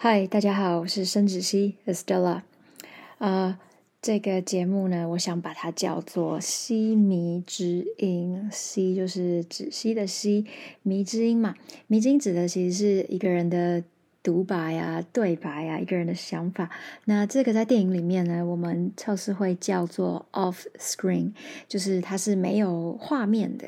[0.00, 2.42] 嗨，大家好，我是申子熙 Estella。
[3.18, 3.58] 呃，
[4.00, 8.48] 这个节目呢，我想把它叫做“西迷之音”。
[8.54, 10.46] 西就是止息的息，
[10.84, 11.56] 迷之音嘛。
[11.88, 13.82] 迷之音指的其实是一个人的
[14.22, 16.70] 独白啊、对白啊，一个人的想法。
[17.06, 21.32] 那这个在电影里面呢，我们测试会叫做 “off screen”，
[21.66, 23.66] 就是它是没有画面的。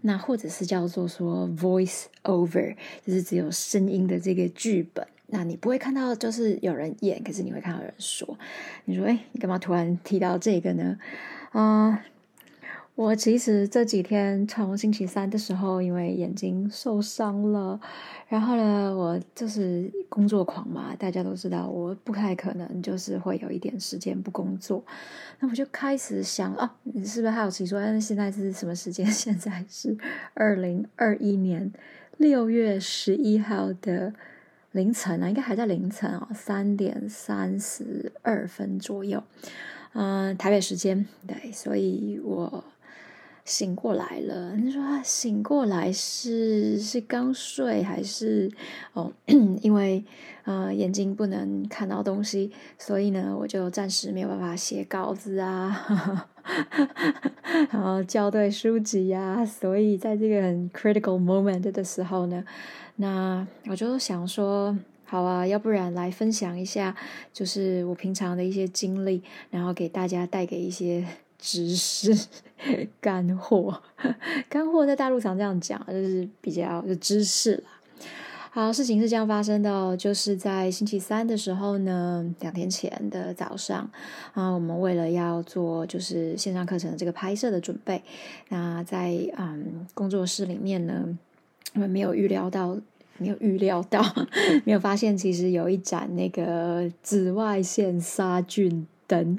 [0.00, 2.74] 那或者是叫做说 “voice over”，
[3.06, 5.06] 就是只有声音的这个剧本。
[5.30, 8.38] 那你不会看到，就是有人演，可是你会看到有人说。
[8.86, 10.98] 你说，哎，你干嘛突然提到这个呢？
[11.52, 12.02] 啊，
[12.94, 17.78] 我其实这几天从星期三的时候，因为眼睛受伤了，
[18.28, 24.82] 然后呢，我就是工作狂嘛，大家都知道，我不太可能就是会有一点时间不工作。
[25.40, 29.04] 那我就开始想，哦，你是不是好奇说，哎，现在是什么时间？
[29.12, 29.94] 现在是
[30.32, 31.70] 二零二一年
[32.16, 34.14] 六月十一号的。
[34.72, 39.22] 凌晨啊，应该还在凌晨啊，三点三十二分左右，
[39.94, 42.64] 嗯，台北时间对，所以我
[43.44, 44.54] 醒过来了。
[44.56, 48.50] 你说醒过来是是刚睡还是
[48.92, 49.10] 哦？
[49.62, 50.04] 因为
[50.44, 56.28] 呃眼睛不能看到东西，所以呢，我就暂时没有办法写稿子啊，
[57.70, 59.44] 然后校对书籍呀。
[59.44, 62.44] 所以在这个很 critical moment 的时候呢。
[63.00, 66.96] 那我就想说，好啊，要不然来分享一下，
[67.32, 71.06] 就是我平常的一些经历，然后给大家带给一些
[71.38, 72.26] 知识
[73.00, 73.80] 干货。
[74.48, 77.70] 干货在大陆常这样讲，就是比较就知识啦。
[78.60, 83.88] 好，事情是这样发生的，就是在星期三的时候呢，两天前的早上
[84.34, 88.02] 啊，我们为了要做就是线上课程的这个拍摄的准备，
[88.48, 91.16] 那在嗯工作室里面呢。
[91.74, 92.76] 我们没有预料到，
[93.18, 94.02] 没有预料到，
[94.66, 99.38] 没有发现，其实有一盏那个紫外线杀菌灯。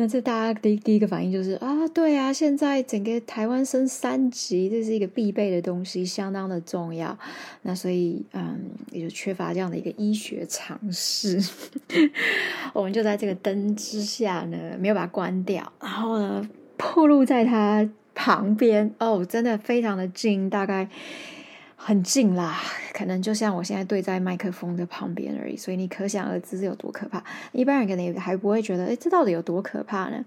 [0.00, 7.18] 那这大家第第一个反应就是啊，对啊，现在整个台湾升三级，这是一个必备的东西，相当的重要。
[7.60, 8.58] 那所以，嗯，
[8.92, 11.38] 也就缺乏这样的一个医学常识。
[12.72, 18.94] 我们就在这个灯之下呢，没有把它关掉，然后呢，暴露在它旁边。
[19.00, 20.88] 哦，真的非常的近，大概。
[21.82, 22.60] 很近啦，
[22.92, 27.24] 可能就像我现在对在麦克风的旁边而已，所以你可想而知是有多可怕。
[27.52, 30.22] 一般人可能也还不会觉得，哎，这到底有多可怕呢？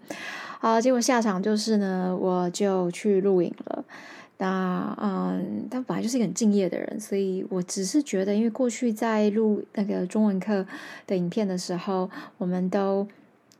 [0.59, 3.85] 啊，结果下场就是呢，我就去录影了。
[4.39, 10.65] 那嗯，但本来就是一个很敬业的人，所以我只是觉得，因为过去在录那个中文课
[11.05, 12.09] 的影片的时候，
[12.39, 13.07] 我们都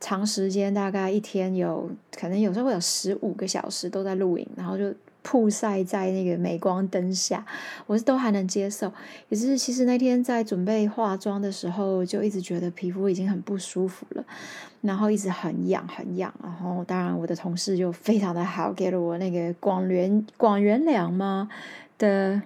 [0.00, 1.88] 长时间，大概一天有
[2.18, 4.92] 可能有时候会有十五个小时都在录影，然后就。
[5.24, 7.44] 曝晒在那个镁光灯下，
[7.86, 8.92] 我是都还能接受。
[9.30, 14.24] 也是其实那天在准备化妆的时候，就一直觉得皮肤已经很不舒服了，
[14.82, 16.32] 然后一直很痒很痒。
[16.40, 21.48] 然后当然我的同事就非常的好，给了我那个广元广元良吗
[21.98, 22.40] 的。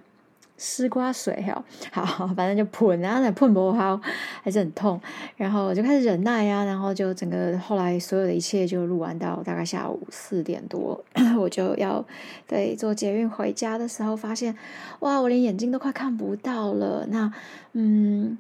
[0.59, 3.99] 丝瓜水哈，好，反正就喷啊，那喷不好，
[4.43, 5.01] 还是很痛。
[5.37, 11.03] 然后我就开始忍耐啊，然后就整个后来所有的一切就录完到大概下午四点多，
[11.39, 12.05] 我就要
[12.47, 14.55] 对坐捷运回家的时候，发现
[15.01, 17.07] 哇，我连眼睛都快看不到了。
[17.09, 17.33] 那
[17.73, 18.37] 嗯。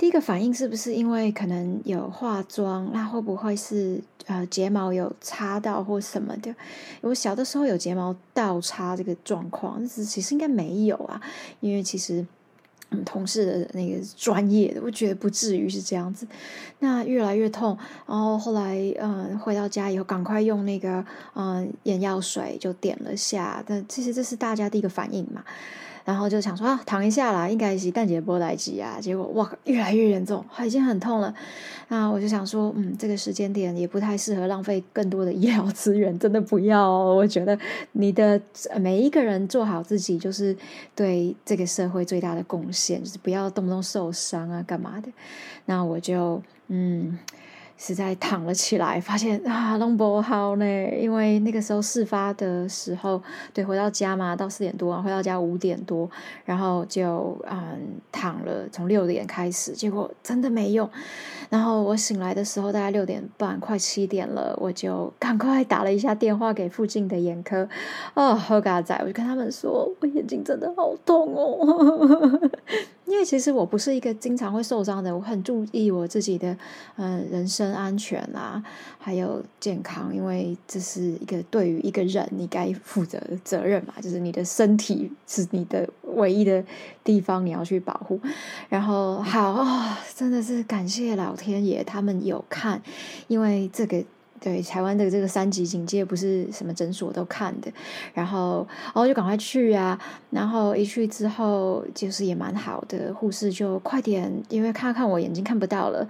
[0.00, 2.88] 第一个反应是不是因为可能有化妆？
[2.90, 6.54] 那会不会是呃睫毛有擦到或什么的？
[7.02, 11.20] 我小的时候有睫毛倒插这个状况，其实应该没有啊，
[11.60, 12.26] 因为其实
[12.88, 16.26] 嗯同事的那个专业的，我觉得不至于是这样子。
[16.78, 25.44] 那越来越痛，然后后来嗯回到家以后，赶快用那个嗯眼药水就点了下，但其实这是大家第一个反应嘛。
[26.04, 28.98] 然后就想说啊，躺一下啦，应该是蛋姐波来急啊。
[29.00, 31.34] 结果哇，越来越严重，已经很痛了。
[31.88, 36.90] 那我就想说，嗯，这个时间点也不太适合浪费更多的医疗资源，真的不要。
[36.90, 37.58] 我觉得
[37.92, 38.40] 你的
[38.78, 40.56] 每一个人做好自己，就是
[40.94, 45.08] 对这个社会最大的贡献，就是不要动不动受伤啊，干嘛的。
[45.66, 47.18] 那我就嗯。
[47.82, 50.66] 实在躺了起来，发现啊，弄不好呢。
[51.00, 53.22] 因为那个时候事发的时候，
[53.54, 56.08] 对，回到家嘛，到四点多，回到家五点多，
[56.44, 60.86] 然后就嗯躺了，从六点开始，结果真的没用。
[61.48, 67.66] 然后我醒来的时候大概六点半，快七点了，我就赶快打了一下电话给附近的眼科。
[68.12, 72.40] 哦，何嘎仔，我就跟他们说，我眼睛真的好痛哦。
[73.06, 76.54] 因为其实我不是一个经常会受伤的，我很注意我自己的
[76.96, 77.69] 嗯人生。
[77.74, 78.62] 安全啦，
[78.98, 86.64] 还有健康，因为这是一个对于一个人你该负责的责任嘛，就是你的身体是你的唯一的
[87.02, 88.20] 地方，你要去保护。
[88.68, 92.80] 然后好啊，真的是感谢老天爷，他们有看，
[93.28, 94.02] 因为这个。
[94.42, 97.70] 对台湾的这个三级警戒不是什么诊所都看的，
[98.14, 100.00] 然后然后就赶快去啊，
[100.30, 106.08] 然后一去之后就是也蛮好的，护士就快点，因为看看我眼睛看不到了，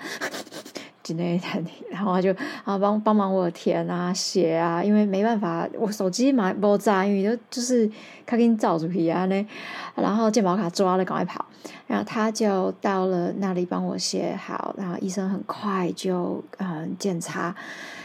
[1.15, 2.33] 那台， 然后他就
[2.65, 7.91] 啊帮帮忙我填啊写啊，因为没办法，我手机嘛不在，因为就就是
[8.27, 9.47] 他给你照出去啊呢，
[9.95, 11.45] 然后健保卡抓了赶快跑，
[11.91, 17.53] 然后他就到了那里帮我写好，然后医生很快就嗯检查。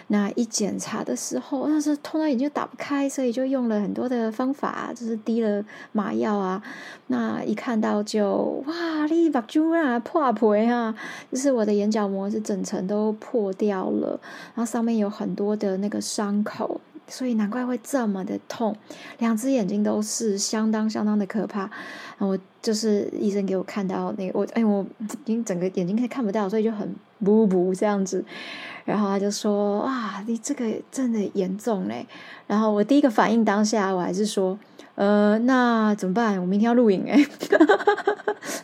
[0.08, 6.62] 那一检查的时候，那是痛到眼睛打不开，所以就用了很多的方法，就是滴了麻药啊。
[7.08, 10.96] 那一看到就哇，你把珠啊破皮啊，
[11.32, 14.20] 就是我的眼角膜是整层都破掉了，
[14.54, 18.76] 然后上面有很多的那个伤口，所以难怪会这么的痛。
[19.20, 21.70] 两只眼睛都是相当相当的可怕。
[22.18, 28.24] 我就是医生给我看到那个，我哎我已经整个眼睛看看不到，所以就很不不这样子。
[28.86, 32.06] 然后他就说：“啊，你这个真的严重嘞！”
[32.48, 34.58] 然后我第一个反应当下，我还是说
[34.96, 36.40] ：“呃，那怎么办？
[36.40, 37.18] 我明天要录影哎。”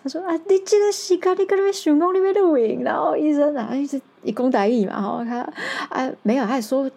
[0.04, 5.42] 他说：“啊，你这个时间你搁那边想讲你要录影？”然后医生啊，一直一公打义嘛，然后他
[5.90, 6.90] 啊没有，他也说。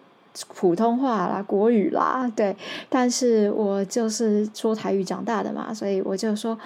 [0.53, 2.55] 普通话啦，国语啦，对，
[2.89, 6.57] 但是我就是说台语长大的嘛，所以我就说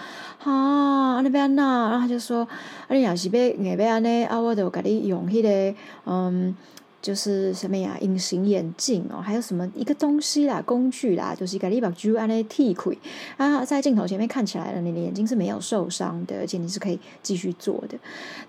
[0.43, 2.47] 啊，那边那，然后他就说，
[2.87, 6.55] 啊，你要是要那边呢，啊，我就给你用迄个，嗯，
[7.01, 12.91] 就是什么呀，隐形眼镜哦，还有什么一个东西啦，工具啦，就是给你把珠安尼剃开，
[13.37, 17.97] 啊，在镜头前面看起来了，你的眼睛是没有受伤的，而且你是可以继续做的。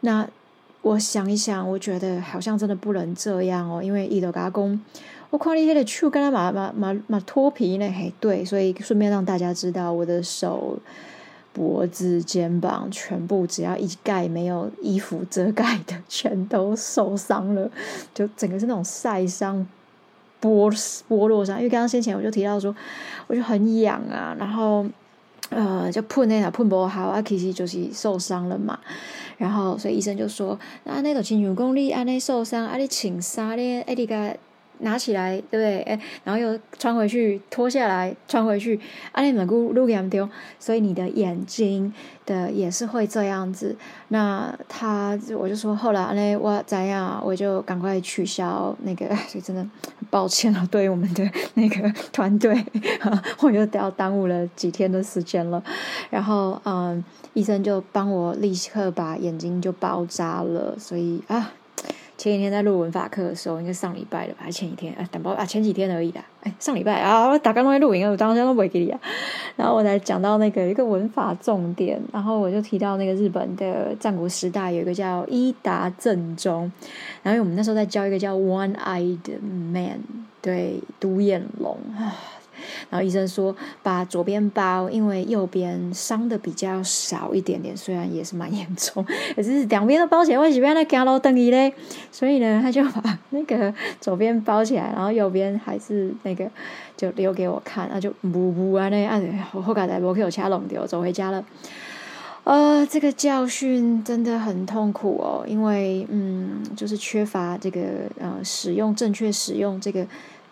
[0.01, 0.27] 那
[0.83, 4.81] 我想一想，我觉得好像真的不能这样哦，因为伊德加工。
[5.29, 10.79] 我看你迄个手跟他马马马马脱皮呢，嘿，对，所以顺便让大家知道，我的手、
[11.53, 17.71] 脖子、肩膀全部只要一盖没有衣服遮盖的，全都受伤了，
[18.13, 19.65] 就整个是那种晒伤、
[20.41, 20.73] 剥
[21.09, 21.59] 剥落伤。
[21.59, 22.75] 因为刚刚先前我就提到说，
[23.29, 24.85] 我就很痒啊，然后
[25.51, 28.77] 呃，就碰那下碰不好啊，其实就是受伤了嘛。
[29.41, 34.37] 然后所以医生就说，啊，那种亲像讲你安尼受伤，啊，你穿衫咧，哎，你个。
[34.81, 35.81] 拿起来，对不对？
[35.83, 38.79] 哎，然后又穿回去，脱下来，穿回去，
[39.13, 40.29] 阿你们咕录严丢，
[40.59, 41.93] 所以你的眼睛
[42.27, 43.77] 的也是会这样子。
[44.09, 52.65] 那他我就说，后来呢，我怎样，我就赶快取消那个， 所以真的很抱歉了，对我们的那个团队，
[53.41, 55.63] 我又要耽误了几天的时间了。
[56.11, 57.03] 然后，嗯，
[57.35, 61.53] 医生就帮我立刻把眼睛就包扎了，所以啊。
[62.21, 64.41] 前几天在录文法课的时候，应该上礼拜了吧？
[64.43, 64.93] 还前几天？
[64.93, 66.23] 哎，等包啊，前几天而已啦。
[66.43, 69.01] 哎，上礼拜啊，我打刚刚在录影，我当时都不会给你啊。
[69.57, 76.71] 然后我才讲到那个一个文法重点，然后我就提到那个日本的战国时代有一个叫伊达正宗，
[77.23, 79.41] 然后我们那时候在教一个叫 One Eyed
[79.73, 80.01] Man，
[80.43, 82.15] 对，独眼龙啊。
[82.89, 89.05] 然后医生说，把左边包，因为右边伤的比较少一点点，虽然也是蛮严重，
[89.37, 91.73] 可是两边都包起来，为什么要来加罗等你嘞？
[92.11, 96.49] 所以呢，他就把那个左边包起来，然后右边还是那个
[96.97, 99.21] 就留给我看，那就不不啊那啊，
[99.53, 101.45] 我后改来我给我掐弄掉，走回家了。
[102.45, 107.81] 呃，这个教训真的很痛苦哦，因为嗯，就是缺乏这个
[108.19, 110.07] 呃使用正确使用这个。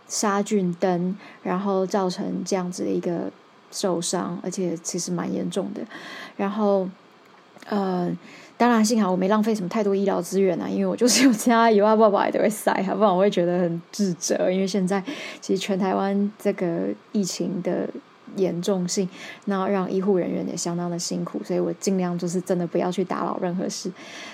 [0.09, 3.31] 杀菌灯，然后造成这样子的一个
[3.71, 5.83] 受伤，而且其实蛮严重的。
[6.37, 6.89] 然后，
[7.67, 8.11] 呃，
[8.57, 14.51] 当然幸好我没浪费什么太多医疗资源啊，因为我就是有加油啊，爸爸也都会塞，不然我会觉得很自责。
[14.51, 15.01] 因为现在
[15.41, 17.89] 其实全台湾这个疫情的。
[18.37, 19.09] 严重性，
[19.47, 23.91] 那让医护人员也相当的辛苦，所以我尽量就是真的不要去打扰任何事，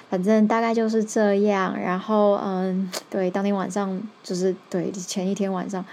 [0.09, 1.79] 反正大概就是这样。
[1.79, 5.85] 然后，嗯，对，当天晚上就是对前一天晚上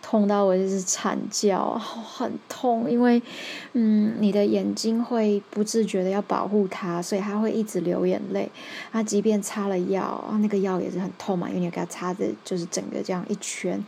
[0.00, 3.20] 痛到我就是惨叫，很痛，因为
[3.74, 8.50] 嗯，你的眼睛会不自觉的要保护它，所以它会一直流眼泪。
[8.90, 13.84] 它即便擦了药，那个药也是很痛嘛，因为你给它擦的就是整个这样一圈。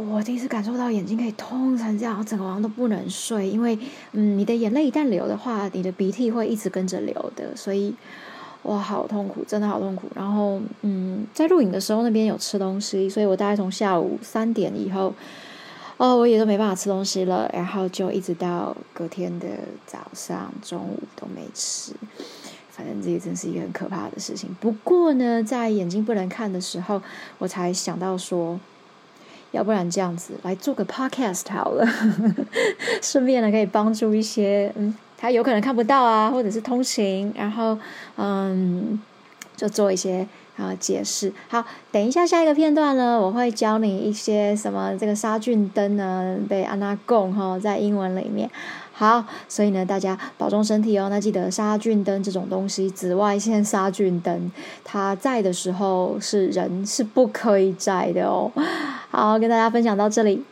[0.00, 3.76] 我第一次感受到眼睛可以痛成这样，整个晚上都不能睡，因为
[4.12, 7.92] 嗯，你的眼泪一旦流的话，你的鼻涕会一直跟着流的，所以
[8.62, 10.06] 哇，好痛苦，真的好痛苦。
[10.14, 15.12] 然后嗯，在录影的时候那边有吃东西，所以我大概从下午三点以后，
[15.96, 19.48] 哦，我也都没办法吃东西了，然后就一直到隔天的
[19.84, 21.92] 早上、中午都没吃。
[22.70, 24.48] 反正这个真是一个很可怕的事情。
[24.60, 27.02] 不过呢，在眼睛不能看的时候，
[27.38, 28.60] 我才想到说，
[29.52, 31.86] 要不然这样子来做个 podcast 好了，
[33.02, 37.78] 顺便呢可以帮助一些嗯，他有可能看不到啊，或者是通行，然后
[38.16, 39.00] 嗯，
[39.56, 40.26] 就做一些。
[40.58, 41.64] 啊，解释好。
[41.92, 48.50] 等一下，下一个片段呢，我会教你一些什么这个杀菌灯呢，被安娜贡哈在英文里面。
[48.98, 51.06] 好，所以呢，大家保重身体哦。
[51.08, 54.50] 那记得杀菌灯这种东西，紫外线杀菌灯，
[54.82, 58.50] 它在的时候是人是不可以在的哦。
[59.08, 60.42] 好，跟大家分享到这里。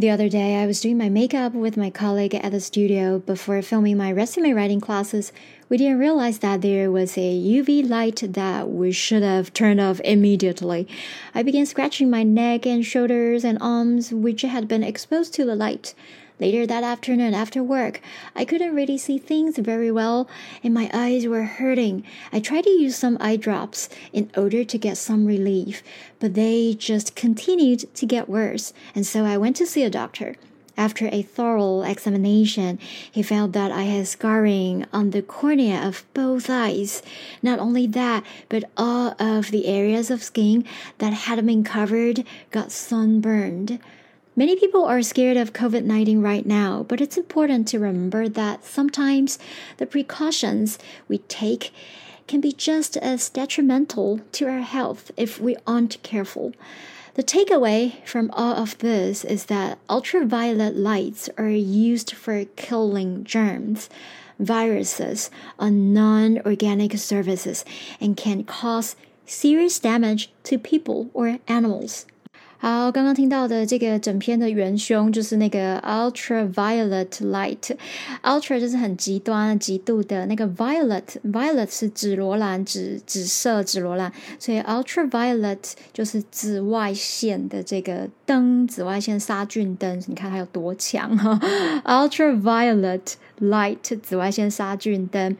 [0.00, 3.60] The other day, I was doing my makeup with my colleague at the studio before
[3.60, 5.30] filming my resume writing classes.
[5.68, 10.00] We didn't realize that there was a UV light that we should have turned off
[10.00, 10.88] immediately.
[11.34, 15.54] I began scratching my neck and shoulders and arms, which had been exposed to the
[15.54, 15.92] light.
[16.40, 18.00] Later that afternoon after work,
[18.34, 20.26] I couldn't really see things very well
[20.64, 22.02] and my eyes were hurting.
[22.32, 25.82] I tried to use some eye drops in order to get some relief,
[26.18, 30.36] but they just continued to get worse, and so I went to see a doctor.
[30.78, 32.78] After a thorough examination,
[33.12, 37.02] he found that I had scarring on the cornea of both eyes.
[37.42, 40.64] Not only that, but all of the areas of skin
[40.96, 43.78] that had been covered got sunburned.
[44.40, 48.64] Many people are scared of COVID 19 right now, but it's important to remember that
[48.64, 49.38] sometimes
[49.76, 50.78] the precautions
[51.08, 51.74] we take
[52.26, 56.54] can be just as detrimental to our health if we aren't careful.
[57.16, 63.90] The takeaway from all of this is that ultraviolet lights are used for killing germs,
[64.38, 67.62] viruses, and non organic surfaces
[68.00, 72.06] and can cause serious damage to people or animals.
[72.62, 91.40] 好，刚刚听到的这个整篇的元凶就是那个 ultraviolet light，ultra 就是很极端、极度的那个 violet，violet 是紫罗兰、紫紫色、紫罗兰，所以 ultraviolet 就是紫外线的这个灯，紫外线杀菌灯，你看它有多强哈，
[91.86, 93.14] ultraviolet。
[93.40, 95.34] Light 紫外线杀菌灯，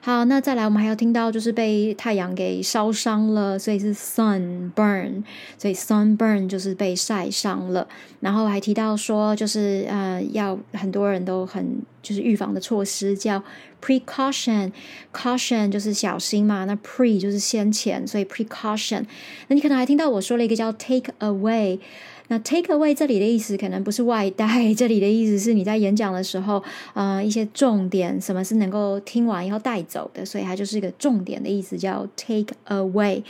[0.00, 5.22] 好，那再来我们还要听到就是被太阳给烧伤了，所以是 sunburn，
[5.56, 7.86] 所以 sunburn 就是被晒伤了。
[8.18, 13.40] 然后还提到说就是呃要很多人都很就是预防的措施叫
[13.80, 19.04] precaution，caution 就是小心嘛，那 pre 就是先前，所以 precaution。
[19.46, 21.78] 那你可能还听到我说了一个叫 take away。
[22.28, 26.62] 那 take away 这里的意思可能不是外带，这里的意思是你在演讲的时候，
[26.94, 33.22] 呃，一些重点，什么是能够听完以后带走的，所以它就是一个重点的意思，叫 take away。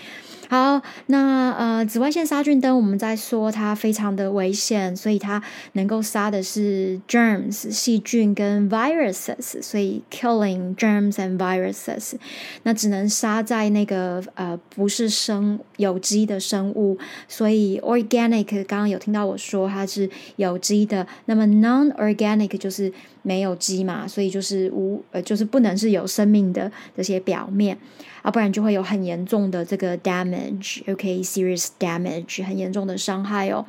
[0.49, 12.13] 好，那呃，紫外线杀菌灯，我们在说它非常的危险，所以它能够杀的是 germs 细菌跟 viruses，所以 killing germs and viruses，
[12.63, 22.91] 那只能杀在那个呃不是生有机的生物，所以 organic 刚有听到我说它是有机的，那么 non-organic 就是
[23.23, 27.77] 没有机嘛，所以就是无呃就是不能是有生命的这些表面。
[28.23, 33.67] 啊，不然就会有很严重的这个 damage，OK，serious damage，很严重的伤害哦。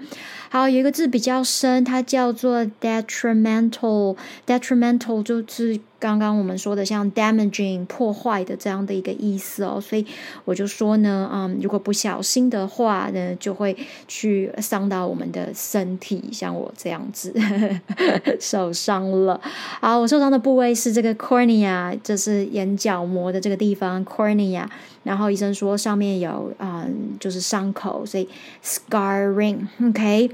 [0.50, 5.78] 好，有一个字比较深，它叫做 detrimental，detrimental 就是。
[6.00, 10.06] 刚刚我们说的像 damaging 破坏的这样的一个意思哦，所以
[10.44, 13.76] 我就说呢，嗯，如果不小心的话呢，就会
[14.08, 17.34] 去伤到我们的身体，像我这样子
[18.40, 19.40] 受伤了。
[19.80, 24.66] 好，我受伤的部位是这个 cornea，就是眼角膜的这个地方 cornea，
[25.04, 28.28] 然后医生说上面有嗯，就是伤口，所以
[28.64, 30.30] scarring，OK。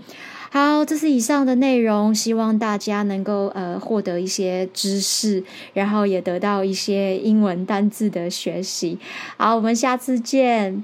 [0.54, 5.42] 好，这是以上的内容，希望大家能够呃获得一些知识，
[5.74, 9.00] 然后也得到一些英文单字的学习。
[9.38, 10.84] 好，我们下次见。